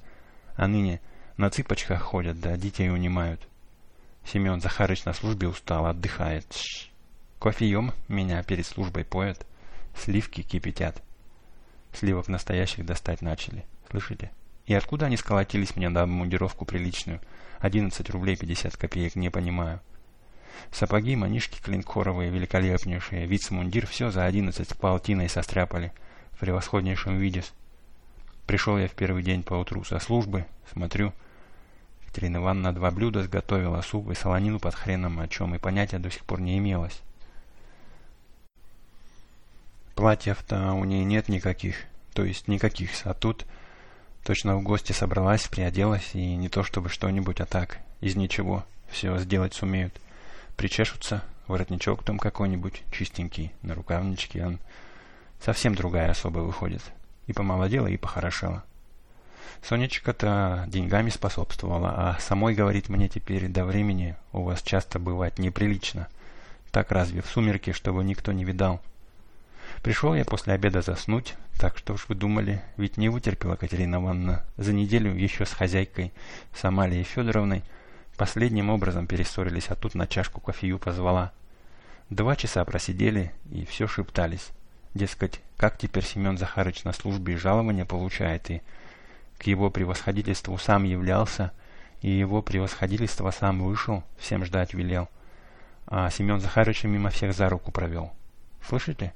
[0.59, 0.99] а ныне
[1.37, 3.47] на цыпочках ходят, да детей унимают.
[4.25, 6.45] Семен Захарыч на службе устал, отдыхает.
[7.39, 9.45] Кофеем меня перед службой поят,
[9.95, 11.01] сливки кипятят.
[11.93, 14.31] Сливок настоящих достать начали, слышите?
[14.65, 17.21] И откуда они сколотились мне на обмундировку приличную?
[17.59, 19.79] 11 рублей 50 копеек, не понимаю.
[20.71, 25.91] Сапоги, манишки клинкоровые, великолепнейшие, вицмундир, все за 11 с полтиной состряпали
[26.31, 27.43] в превосходнейшем виде.
[28.45, 31.13] Пришел я в первый день поутру со службы, смотрю,
[32.03, 36.09] Екатерина Ивановна два блюда сготовила, суп и солонину под хреном, о чем и понятия до
[36.09, 36.99] сих пор не имелось.
[39.93, 43.45] Платьев-то у ней нет никаких, то есть никаких, а тут
[44.23, 49.17] точно в гости собралась, приоделась, и не то чтобы что-нибудь, а так, из ничего, все
[49.19, 49.93] сделать сумеют.
[50.59, 54.59] Причешутся, воротничок там какой-нибудь, чистенький, на рукавничке, он
[55.41, 56.81] совсем другая особа выходит
[57.27, 58.65] и помолодела, и похорошела.
[59.63, 66.09] Сонечка-то деньгами способствовала, а самой, говорит мне теперь, до времени у вас часто бывать неприлично.
[66.71, 68.81] Так разве в сумерке, чтобы никто не видал?
[69.81, 74.43] Пришел я после обеда заснуть, так что уж вы думали, ведь не вытерпела Катерина Ивановна.
[74.57, 76.11] За неделю еще с хозяйкой,
[76.53, 77.63] с Амалией Федоровной,
[78.19, 81.31] последним образом перессорились, а тут на чашку кофею позвала.
[82.09, 84.49] Два часа просидели и все шептались.
[84.93, 88.61] Дескать, как теперь Семен Захарыч на службе и жалования получает, и
[89.37, 91.53] к его превосходительству сам являлся,
[92.01, 95.07] и его превосходительство сам вышел, всем ждать велел.
[95.87, 98.11] А Семен Захарыч мимо всех за руку провел.
[98.67, 99.13] Слышите?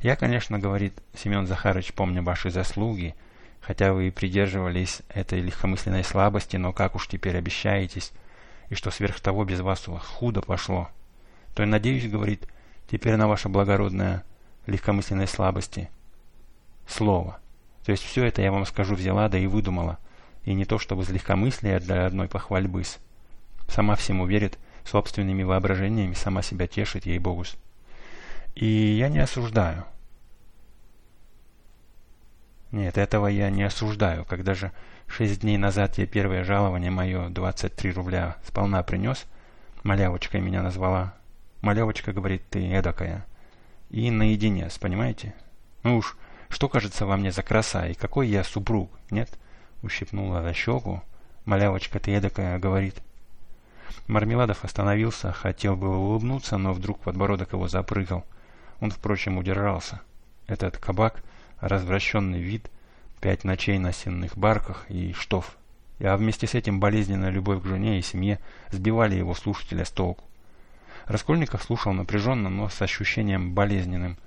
[0.00, 3.14] Я, конечно, говорит Семен Захарыч, помня ваши заслуги,
[3.60, 8.12] хотя вы и придерживались этой легкомысленной слабости, но как уж теперь обещаетесь,
[8.68, 10.88] и что сверх того без вас худо пошло,
[11.54, 12.48] то я надеюсь, говорит,
[12.90, 14.24] теперь на ваше благородное
[14.66, 15.90] легкомысленной слабости.
[16.86, 17.38] Слово.
[17.84, 19.98] То есть все это я вам скажу взяла, да и выдумала.
[20.44, 22.82] И не то чтобы из легкомыслия для одной похвальбы.
[23.68, 27.56] Сама всему верит, собственными воображениями сама себя тешит, ей-богус.
[28.54, 29.84] И я не осуждаю.
[32.70, 34.24] Нет, этого я не осуждаю.
[34.24, 34.72] Когда же
[35.06, 39.26] шесть дней назад я первое жалование мое, 23 рубля, сполна принес,
[39.82, 41.14] малявочкой меня назвала.
[41.60, 43.24] Малявочка говорит, ты эдакая
[43.90, 45.34] и наедине, понимаете?
[45.82, 46.16] Ну уж,
[46.48, 49.30] что кажется во мне за краса, и какой я супруг, нет?
[49.82, 51.02] Ущипнула за щеку.
[51.44, 52.96] Малявочка ты эдакая говорит.
[54.06, 58.24] Мармеладов остановился, хотел было улыбнуться, но вдруг подбородок его запрыгал.
[58.80, 60.00] Он, впрочем, удержался.
[60.46, 61.22] Этот кабак,
[61.60, 62.70] развращенный вид,
[63.24, 65.56] пять ночей на сенных барках и штоф.
[65.98, 68.38] А вместе с этим болезненная любовь к жене и семье
[68.70, 70.22] сбивали его слушателя с толку.
[71.06, 74.18] Раскольников слушал напряженно, но с ощущением болезненным.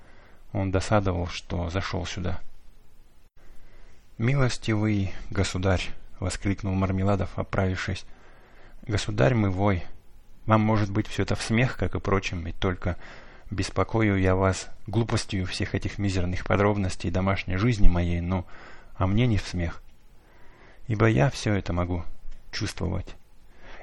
[0.52, 2.40] Он досадовал, что зашел сюда.
[4.18, 8.04] «Милостивый государь!»— воскликнул Мармеладов, оправившись.
[8.84, 9.84] «Государь мы вой.
[10.44, 12.96] Вам, может быть, все это в смех, как и прочим, ведь только
[13.48, 18.44] беспокою я вас глупостью всех этих мизерных подробностей домашней жизни моей, но
[18.98, 19.80] а мне не в смех.
[20.88, 22.04] Ибо я все это могу
[22.50, 23.16] чувствовать.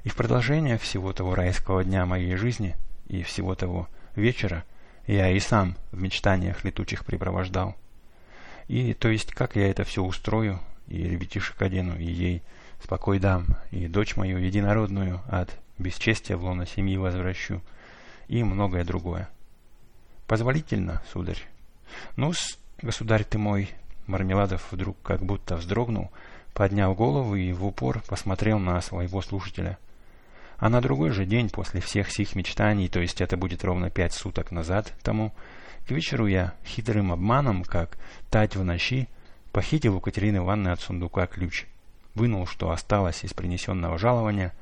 [0.04, 2.76] И в продолжение всего того райского дня моей жизни
[3.08, 4.64] и всего того вечера
[5.08, 7.76] я и сам в мечтаниях летучих припровождал.
[8.68, 12.44] И то есть как я это все устрою, и ребятишек одену, и ей
[12.84, 17.62] спокой дам, и дочь мою единородную от бесчестия в лоно семьи возвращу,
[18.28, 19.30] и многое другое.
[20.28, 21.42] Позволительно, сударь?
[22.16, 23.70] Ну-с, государь ты мой,
[24.08, 26.12] Мармеладов вдруг как будто вздрогнул,
[26.54, 29.78] поднял голову и в упор посмотрел на своего слушателя.
[30.58, 34.14] А на другой же день после всех сих мечтаний, то есть это будет ровно пять
[34.14, 35.34] суток назад тому,
[35.88, 37.98] к вечеру я хитрым обманом, как
[38.32, 39.08] тать в ночи,
[39.52, 41.66] похитил у Катерины Ивановны от сундука ключ.
[42.16, 44.54] Вынул, что осталось из принесенного жалования,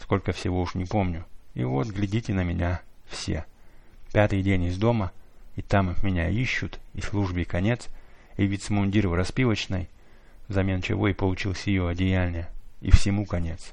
[0.00, 1.24] сколько всего уж не помню.
[1.54, 3.44] И вот, глядите на меня все.
[4.12, 5.12] Пятый день из дома,
[5.54, 7.88] и там меня ищут, и службе конец,
[8.36, 9.88] и вицмундир в распивочной,
[10.48, 12.48] взамен чего и получил сие одеяние,
[12.80, 13.72] и всему конец.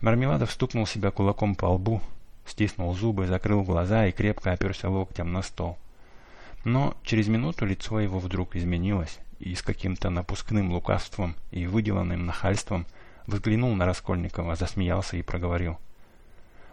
[0.00, 2.00] Мармеладов стукнул себя кулаком по лбу,
[2.46, 5.76] стиснул зубы, закрыл глаза и крепко оперся локтем на стол.
[6.64, 12.86] Но через минуту лицо его вдруг изменилось, и с каким-то напускным лукавством и выделанным нахальством
[13.26, 15.78] взглянул на Раскольникова, засмеялся и проговорил.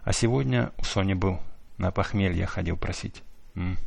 [0.04, 1.40] «А сегодня у Сони был,
[1.78, 3.24] на похмелье ходил просить».
[3.56, 3.78] «М?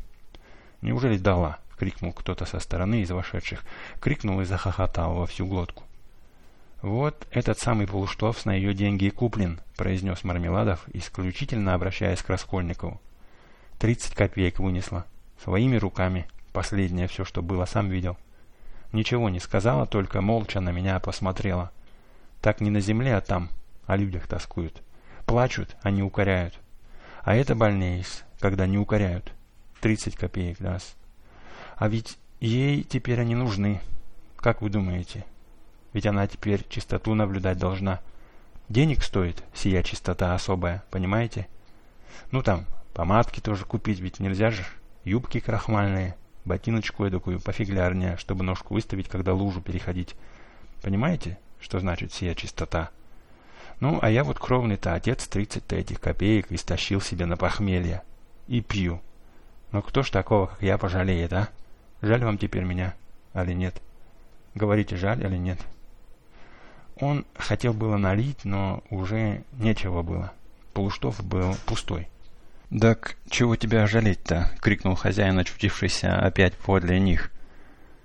[0.83, 3.65] «Неужели дала?»— крикнул кто-то со стороны из вошедших.
[4.01, 5.85] Крикнул и захохотал во всю глотку.
[6.83, 13.01] «Вот этот самый полуштофс на ее деньги и куплен»,— произнес Мармеладов, исключительно обращаясь к Раскольникову.
[13.79, 15.05] «Тридцать копеек вынесла.
[15.43, 16.29] Своими руками.
[16.53, 18.17] Последнее все, что было, сам видел.
[18.93, 21.71] Ничего не сказала, только молча на меня посмотрела.
[22.41, 23.51] Так не на земле, а там.
[23.87, 24.83] О людях тоскуют.
[25.27, 26.55] Плачут, а не укоряют.
[27.23, 28.05] А это больнее,
[28.41, 29.33] когда не укоряют.
[29.81, 30.98] Тридцать копеек даст.
[31.79, 33.81] А ведь ей теперь они нужны.
[34.37, 35.25] Как вы думаете?»
[35.93, 38.01] ведь она теперь чистоту наблюдать должна.
[38.69, 41.49] Денег стоит сия чистота особая, понимаете?
[42.31, 44.65] Ну там, помадки тоже купить ведь нельзя же.
[45.05, 50.15] Юбки крахмальные, ботиночку эдакую пофиглярнее, чтобы ножку выставить, когда лужу переходить.
[50.83, 52.91] Понимаете, что значит сия чистота?
[53.81, 58.03] Ну, а я вот кровный-то отец 30-то этих копеек истощил себе на похмелье.
[58.49, 59.01] И пью.
[59.73, 61.49] Но кто ж такого, как я, пожалеет, а?
[62.01, 62.95] Жаль вам теперь меня,
[63.33, 63.81] али нет?
[64.55, 65.59] Говорите, жаль или нет?»
[67.01, 70.33] Он хотел было налить, но уже нечего было.
[70.75, 72.09] Полуштов был пустой.
[72.81, 77.31] «Так чего тебя жалеть-то?»— крикнул хозяин, очутившийся опять подле них.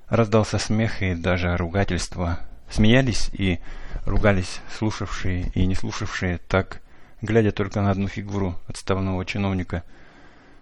[0.10, 2.40] Раздался смех и даже ругательство.
[2.70, 3.60] Смеялись и
[4.06, 6.82] ругались слушавшие и не слушавшие, так,
[7.22, 9.84] глядя только на одну фигуру отставного чиновника.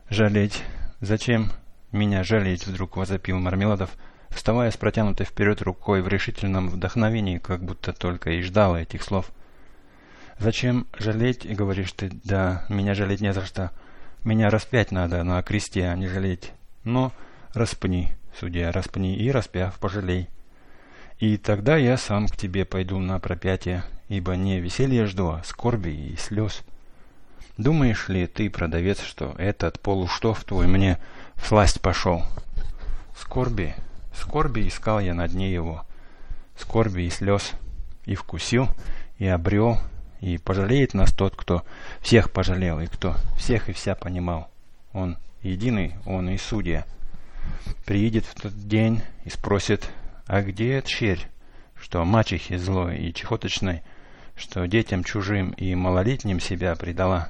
[0.09, 0.63] «Жалеть?
[0.99, 1.51] Зачем?
[1.91, 3.91] Меня жалеть?»— вдруг возопил Мармеладов,
[4.29, 9.31] вставая с протянутой вперед рукой в решительном вдохновении, как будто только и ждал этих слов.
[10.39, 12.11] «Зачем жалеть?»— говоришь ты.
[12.23, 13.71] «Да, меня жалеть не за что.
[14.23, 16.51] Меня распять надо на кресте, а не жалеть.
[16.83, 17.11] Но
[17.53, 20.29] распни, судья, распни и распяв пожалей.
[21.19, 25.89] И тогда я сам к тебе пойду на пропятие, ибо не веселье жду, а скорби
[25.89, 26.63] и слез».
[27.57, 30.97] Думаешь ли ты, продавец, что этот полуштов твой мне
[31.43, 32.23] сласть пошел?
[33.17, 33.75] Скорби,
[34.13, 35.85] скорби искал я на дне его,
[36.57, 37.53] скорби и слез,
[38.05, 38.67] и вкусил,
[39.17, 39.77] и обрел,
[40.19, 41.63] и пожалеет нас тот, кто
[42.01, 44.49] всех пожалел, и кто всех и вся понимал.
[44.93, 46.85] Он единый, он и судья.
[47.85, 49.89] Приедет в тот день и спросит,
[50.27, 51.27] а где черь,
[51.75, 53.81] что мачехе злой и чехоточной,
[54.35, 57.29] что детям чужим и малолетним себя предала?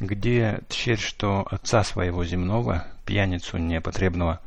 [0.00, 4.40] Где тщерь, что отца своего земного, пьяницу непотребного,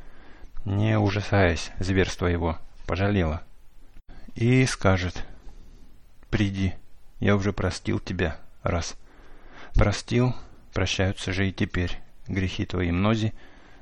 [0.65, 3.41] не ужасаясь зверства его, пожалела.
[4.36, 5.26] И скажет,
[6.30, 6.73] приди,
[7.19, 8.95] я уже простил тебя раз.
[9.73, 10.36] Простил,
[10.73, 11.97] прощаются же и теперь
[12.28, 13.34] грехи твои мнози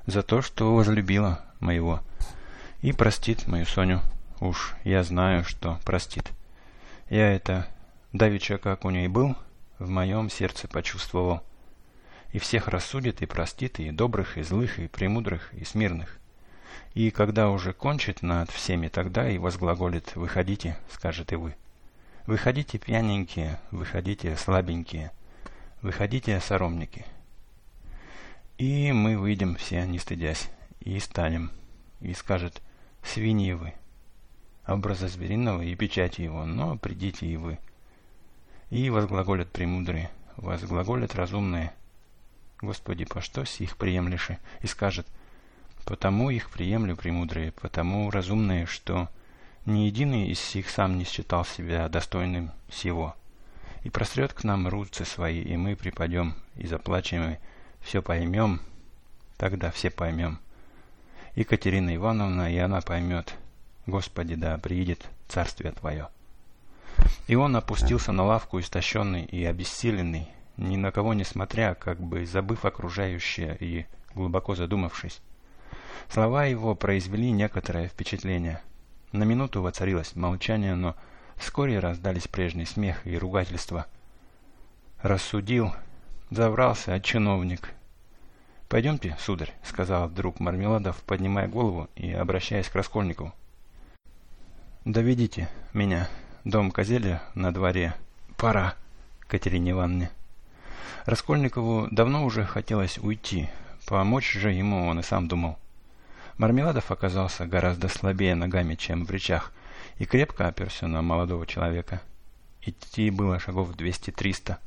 [0.05, 2.01] за то, что возлюбила моего.
[2.81, 4.01] И простит мою Соню,
[4.39, 6.31] уж я знаю, что простит.
[7.09, 7.67] Я это
[8.13, 9.35] давеча, как у ней был,
[9.79, 11.41] в моем сердце почувствовал
[12.31, 16.17] и всех рассудит и простит, и добрых, и злых, и премудрых, и смирных.
[16.93, 21.55] И когда уже кончит над всеми, тогда и возглаголит «Выходите», скажет и вы.
[22.25, 25.11] «Выходите, пьяненькие, выходите, слабенькие,
[25.81, 27.05] выходите, соромники».
[28.57, 31.51] И мы выйдем все, не стыдясь, и станем,
[32.01, 32.61] и скажет
[33.03, 33.73] «Свиньи вы».
[34.67, 37.59] Образа звериного и печати его, но придите и вы.
[38.69, 41.73] И возглаголят премудрые, возглаголят разумные–
[42.61, 44.29] Господи, по что их приемлешь?
[44.61, 45.05] И скажет,
[45.83, 49.09] потому их приемлю, премудрые, потому разумные, что
[49.65, 53.15] ни единый из сих сам не считал себя достойным сего.
[53.83, 57.37] И прострет к нам руцы свои, и мы припадем, и заплачем, и
[57.81, 58.61] все поймем,
[59.37, 60.39] тогда все поймем.
[61.35, 63.35] Екатерина Ивановна, и она поймет,
[63.85, 66.07] Господи, да приедет Царствие Твое.
[67.27, 72.25] И он опустился на лавку истощенный и обессиленный, ни на кого не смотря, как бы
[72.25, 75.21] забыв окружающее и глубоко задумавшись.
[76.09, 78.61] Слова его произвели некоторое впечатление.
[79.11, 80.95] На минуту воцарилось молчание, но
[81.35, 83.87] вскоре раздались прежний смех и ругательства.
[85.01, 85.73] Рассудил,
[86.29, 87.73] заврался, а чиновник.
[88.67, 93.33] «Пойдемте, сударь»,— сказал вдруг Мармеладов, поднимая голову и обращаясь к Раскольникову.
[94.85, 96.09] «Доведите меня,
[96.45, 97.95] дом Козеля на дворе.
[98.37, 98.75] Пора,
[99.27, 100.11] Катерине Ивановне».
[101.05, 103.49] Раскольникову давно уже хотелось уйти,
[103.85, 105.57] помочь же ему он и сам думал.
[106.37, 109.51] Мармеладов оказался гораздо слабее ногами, чем в речах,
[109.97, 112.01] и крепко оперся на молодого человека.
[112.61, 114.57] Идти было шагов 200-300.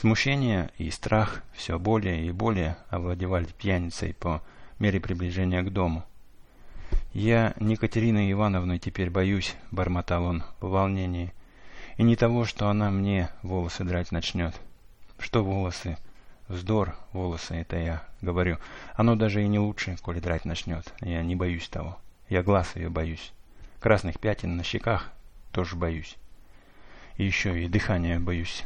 [0.00, 4.42] Смущение и страх все более и более овладевали пьяницей по
[4.78, 6.04] мере приближения к дому.
[7.12, 11.32] «Я не Катерины Ивановны теперь боюсь»,— бормотал он в волнении,—
[11.96, 14.54] «и не того, что она мне волосы драть начнет».
[15.22, 15.98] Что волосы?
[16.48, 18.58] Вздор, волосы, это я говорю.
[18.94, 20.92] Оно даже и не лучше, коли драть начнет.
[21.00, 21.96] Я не боюсь того.
[22.28, 23.32] Я глаз ее боюсь.
[23.78, 25.10] Красных пятен на щеках
[25.52, 26.16] тоже боюсь.
[27.18, 28.64] И еще и дыхания боюсь.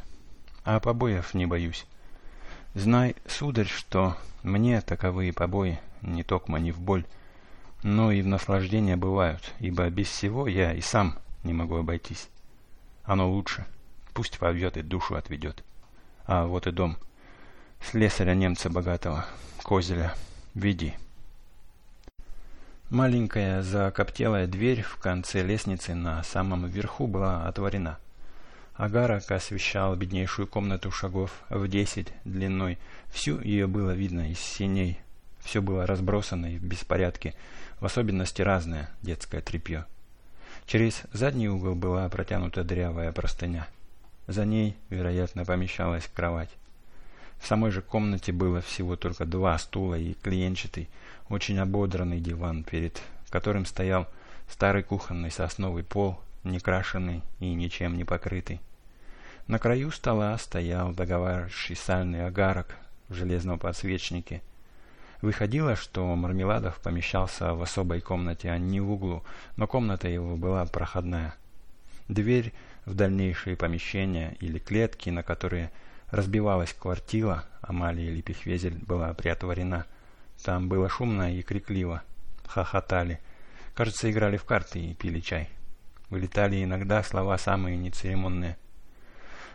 [0.65, 1.85] А побоев не боюсь.
[2.75, 7.05] Знай, сударь, что мне таковые побои не токмо не в боль,
[7.87, 12.29] но и в наслаждение бывают, ибо без всего я и сам не могу обойтись.
[13.05, 13.65] Оно лучше.
[14.13, 15.63] Пусть вовьет и душу отведет.
[16.27, 16.97] А, вот и дом.
[17.81, 19.25] Слесаря немца богатого.
[19.63, 20.13] Козеля.
[20.55, 20.95] Веди.
[22.91, 27.99] Маленькая закоптелая дверь в конце лестницы на самом верху была отворена.
[28.75, 32.79] Агарок освещал беднейшую комнату шагов в десять длиной.
[33.13, 34.99] Всю ее было видно из синей.
[35.47, 37.35] Все было разбросано и в беспорядке,
[37.81, 39.85] в особенности разное детское тряпье.
[40.67, 43.69] Через задний угол была протянута дырявая простыня.
[44.27, 46.51] За ней, вероятно, помещалась кровать.
[47.39, 50.89] В самой же комнате было всего только два стула и клиенчатый,
[51.29, 53.01] очень ободранный диван, перед
[53.31, 54.09] которым стоял
[54.49, 58.61] старый кухонный сосновый стол, некрашенный и ничем не покрытый.
[59.47, 62.75] На краю стола стоял догорающий сальный огарок
[63.09, 64.43] в железном подсвечнике.
[65.23, 69.25] Выходило, что Мармеладов помещался в особой комнате, а не в углу,
[69.57, 71.35] но комната его была проходная.
[72.09, 72.53] Дверь
[72.85, 75.73] в дальнейшие помещения или клетки, на которые
[76.11, 79.87] разбивалась квартира, Амалии Липпевехзель была приотворена,
[80.45, 82.03] Там было шумно и крикливо.
[82.47, 83.21] Хохотали.
[83.75, 85.49] Кажется, играли в карты и пили чай.
[86.11, 88.57] Вылетали иногда слова самые нецеремонные.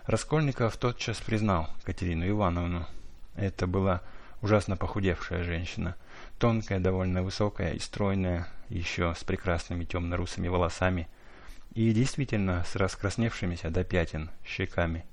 [0.06, 2.88] Раскольников тотчас признал Катерину Ивановну.
[3.36, 4.02] Это была
[4.42, 5.96] ужасно похудевшая женщина.
[6.40, 11.08] Тонкая, довольно высокая и стройная, еще с прекрасными темно-русыми волосами
[11.74, 15.06] и действительно с раскрасневшимися до пятен щеками.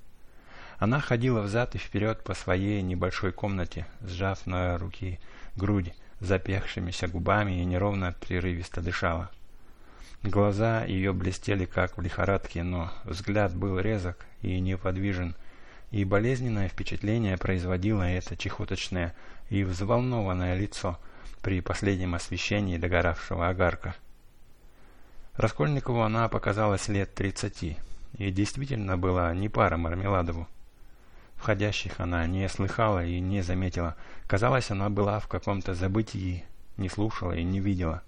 [0.77, 5.19] Она ходила взад и вперед по своей небольшой комнате, сжав на руки
[5.55, 9.29] грудь запекшимися губами и неровно прерывисто дышала.
[10.23, 15.35] Глаза ее блестели, как в лихорадке, но взгляд был резок и неподвижен,
[15.91, 19.15] и болезненное впечатление производило это чехоточное
[19.49, 20.99] и взволнованное лицо
[21.41, 23.95] при последнем освещении догоравшего огарка.
[25.35, 27.77] Раскольникову она показалась лет тридцати,
[28.17, 30.47] и действительно была не пара Мармеладову.
[31.37, 33.95] Входящих она не слыхала и не заметила.
[34.27, 36.43] Казалось, она была в каком-то забытии,
[36.75, 38.03] не слушала и не видела.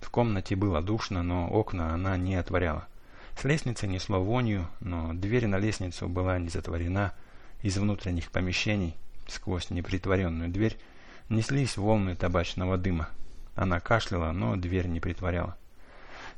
[0.00, 2.86] В комнате было душно, но окна она не отворяла.
[3.36, 7.12] С лестницы несло вонью, но дверь на лестницу была не затворена.
[7.62, 8.94] Из внутренних помещений,
[9.26, 10.78] сквозь непритворенную дверь,
[11.28, 13.08] неслись волны табачного дыма.
[13.54, 15.56] Она кашляла, но дверь не притворяла.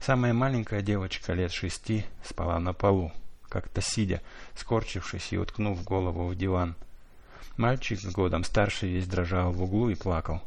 [0.00, 3.12] Самая маленькая девочка лет шести спала на полу,
[3.48, 4.20] как-то сидя,
[4.54, 6.76] скорчившись и уткнув голову в диван.
[7.56, 10.42] Мальчик годом старше весь дрожал в углу и плакал.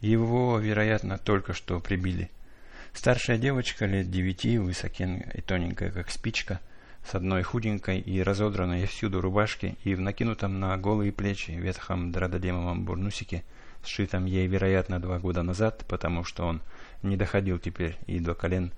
[0.00, 2.30] Его, вероятно, только что прибили.
[2.94, 6.60] Старшая девочка лет девяти, высокенькая и тоненькая, как спичка,
[7.04, 12.84] с одной худенькой и разодранной всюду рубашки и в накинутом на голые плечи ветхом дрододемовом
[12.84, 13.44] бурнусике,
[13.84, 16.60] сшитом ей, вероятно, два года назад, потому что он
[17.02, 18.72] не доходил теперь и до колен,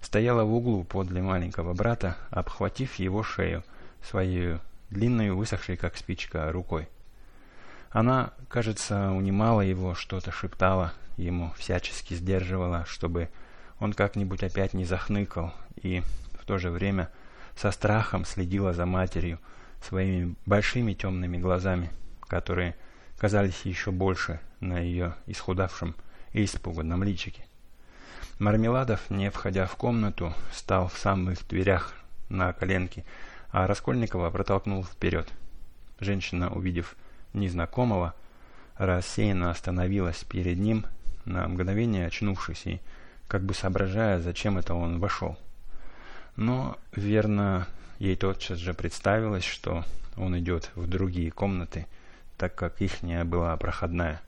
[0.00, 3.62] стояла в углу подле маленького брата, обхватив его шею
[4.02, 4.56] своей
[4.90, 6.88] длинной, высохшей как спичка, рукой.
[7.90, 13.28] Она, кажется, унимала его, что-то шептала ему, всячески сдерживала, чтобы
[13.80, 15.52] он как-нибудь опять не захныкал,
[15.82, 16.02] и
[16.40, 17.10] в то же время
[17.56, 19.38] со страхом следила за матерью
[19.82, 21.90] своими большими темными глазами,
[22.26, 22.74] которые
[23.18, 25.94] казались еще больше на ее исхудавшем
[26.32, 27.44] и испуганном личике.
[28.38, 31.94] Мармеладов, не входя в комнату, стал в самых дверях
[32.28, 33.04] на коленке,
[33.50, 35.28] а Раскольникова протолкнул вперед.
[35.98, 36.94] Женщина, увидев
[37.32, 38.14] незнакомого,
[38.76, 40.86] рассеянно остановилась перед ним,
[41.24, 42.80] на мгновение очнувшись и
[43.28, 45.38] как бы соображая, зачем это он вошел.
[46.36, 47.68] Но, верно,
[47.98, 49.84] ей тотчас же представилось, что
[50.16, 51.86] он идет в другие комнаты,
[52.36, 54.20] так как ихняя была проходная.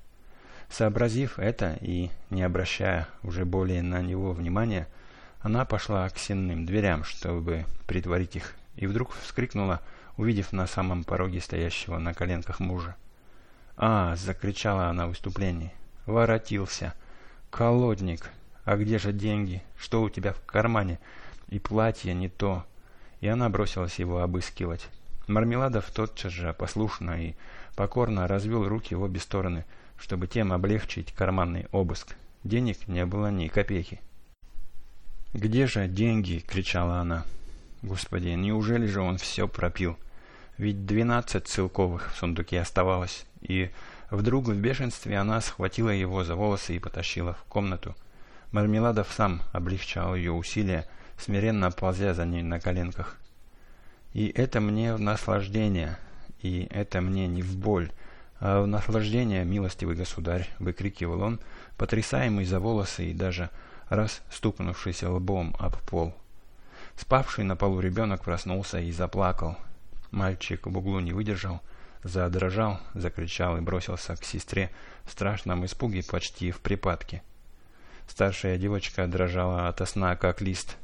[0.68, 4.86] Сообразив это и не обращая уже более на него внимания,
[5.40, 9.80] она пошла к сенным дверям, чтобы притворить их, и вдруг вскрикнула,
[10.16, 12.94] увидев на самом пороге стоящего на коленках мужа.
[13.76, 15.72] «А!»— закричала она в выступлении.
[16.05, 16.92] «Воротился!
[17.51, 18.30] Колодник!
[18.64, 19.62] А где же деньги?
[19.76, 20.98] Что у тебя в кармане?
[21.48, 22.64] И платье не то!»
[23.20, 24.88] И она бросилась его обыскивать.
[25.26, 27.34] Мармеладов тотчас же послушно и
[27.76, 29.64] покорно развел руки в обе стороны—
[30.00, 32.16] чтобы тем облегчить карманный обыск.
[32.42, 34.00] Денег не было ни копейки.
[35.34, 37.24] «Где же деньги?»— кричала она.
[37.82, 39.96] «Господи, неужели же он все пропил?
[40.56, 43.26] Ведь двенадцать целковых в сундуке оставалось».
[43.42, 43.70] И
[44.11, 47.94] вдруг в бешенстве она схватила его за волосы и потащила в комнату.
[48.53, 50.86] Мармеладов сам облегчал ее усилия,
[51.18, 53.16] смиренно ползя за ней на коленках.
[54.12, 55.98] «И это мне в наслаждение,
[56.40, 57.90] и это мне не в боль»,
[58.40, 61.40] а в наслаждение, милостивый государь, выкрикивал он,
[61.76, 63.51] потрясаемый за волосы и даже
[63.90, 66.14] раз стукнувшийся лбом об пол.
[66.96, 69.57] Спавший на полу ребенок проснулся и заплакал.
[70.11, 71.61] Мальчик в углу не выдержал,
[72.03, 74.70] задрожал, закричал и бросился к сестре
[75.05, 77.22] в страшном испуге, почти в припадке.
[78.11, 80.76] Старшая девочка дрожала ото сна, как лист.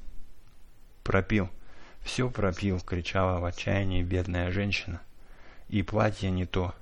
[1.02, 1.50] «Пропил!
[2.02, 5.00] Все пропил!»— кричала в отчаянии бедная женщина.
[5.68, 6.72] «И платье не то!»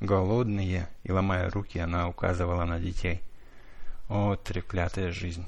[0.00, 3.22] голодные, и, ломая руки, она указывала на детей.
[4.08, 5.46] «О, треклятая жизнь!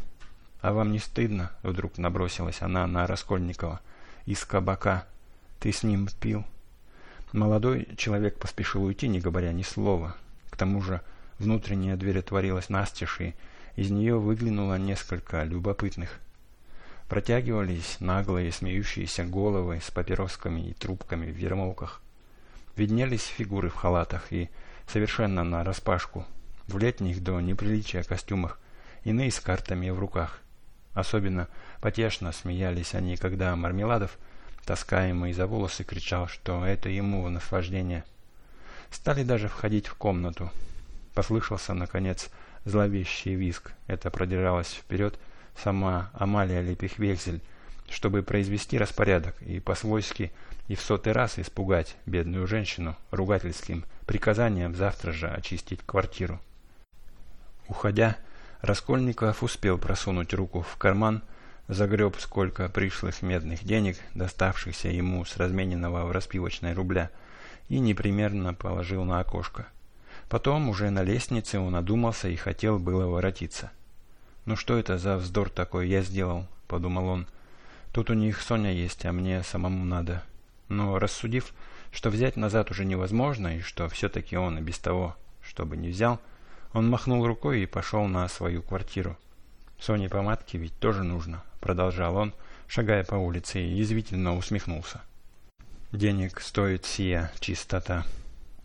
[0.60, 3.80] А вам не стыдно?»— вдруг набросилась она на Раскольникова.
[4.24, 5.04] «Из кабака.
[5.58, 6.44] Ты с ним пил?»
[7.32, 10.14] Молодой человек поспешил уйти, не говоря ни слова.
[10.50, 11.00] К тому же
[11.40, 13.34] внутренняя дверь отворилась настежь, и
[13.76, 16.20] из нее выглянуло несколько любопытных.
[17.08, 22.00] Протягивались наглые смеющиеся головы с папиросками и трубками в ермолках
[22.76, 24.50] виднелись фигуры в халатах и
[24.86, 26.26] совершенно на распашку,
[26.66, 28.58] в летних до неприличия костюмах,
[29.04, 30.40] иные с картами в руках.
[30.92, 31.48] Особенно
[31.80, 34.18] потешно смеялись они, когда Мармеладов,
[34.64, 38.04] таскаемый за волосы, кричал, что это ему в наслаждение.
[38.90, 40.50] Стали даже входить в комнату.
[41.14, 42.30] Послышался, наконец,
[42.64, 43.72] зловещий визг.
[43.86, 45.18] Это продиралась вперед
[45.56, 47.40] сама Амалия Лепихвекзель,
[47.88, 50.32] чтобы произвести распорядок и по-свойски
[50.68, 56.40] и в сотый раз испугать бедную женщину ругательским приказанием завтра же очистить квартиру.
[57.68, 58.16] Уходя,
[58.64, 61.22] Раскольников успел просунуть руку в карман,
[61.68, 67.10] загреб сколько пришлых медных денег, доставшихся ему с размененного в распивочной рубля,
[67.68, 69.66] и непримерно положил на окошко.
[70.34, 73.70] Потом, уже на лестнице, он одумался и хотел было воротиться.
[74.46, 77.28] «Ну что это за вздор такой я сделал?»— подумал он.
[77.92, 80.24] «Тут у них Соня есть, а мне самому надо».
[80.68, 81.54] Но рассудив,
[81.92, 86.18] что взять назад уже невозможно, и что все-таки он и без того, чтобы не взял,
[86.72, 89.16] он махнул рукой и пошел на свою квартиру.
[89.78, 92.34] «Соне помадки ведь тоже нужно»,— продолжал он,
[92.66, 95.00] шагая по улице, и язвительно усмехнулся.
[95.92, 98.04] «Денег стоит сия чистота».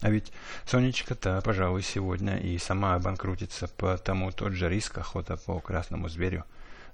[0.02, 0.32] А ведь
[0.66, 6.45] Сонечка-то, пожалуй, сегодня и сама обанкрутится, потому тот же риск охота по красному зверю.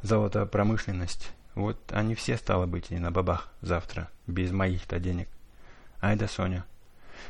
[0.01, 1.31] Золото промышленность.
[1.53, 5.29] Вот они все, стало быть, и на бабах завтра, без моих-то денег.
[6.01, 6.65] Ай да Соня.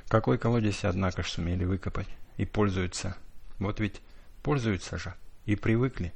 [0.07, 2.07] Какой колодец, однако ж, сумели выкопать.
[2.37, 3.15] И пользуются.
[3.59, 4.01] Вот ведь
[4.43, 5.13] пользуются же.
[5.45, 6.13] И привыкли.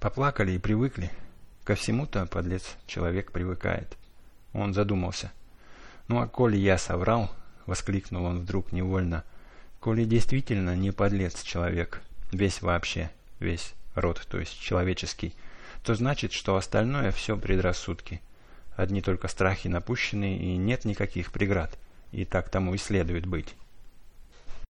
[0.00, 1.10] Поплакали и привыкли.
[1.64, 3.96] Ко всему-то, подлец, человек привыкает.
[4.52, 5.32] Он задумался.
[6.08, 7.30] Ну а коли я соврал,—
[7.66, 9.24] воскликнул он вдруг невольно.
[9.80, 12.00] «Коли действительно не подлец человек,
[12.32, 15.34] весь вообще, весь род, то есть человеческий,
[15.84, 18.20] то значит, что остальное все предрассудки.
[18.74, 21.78] Одни только страхи напущенные, и нет никаких преград,
[22.12, 23.54] и так тому и следует быть».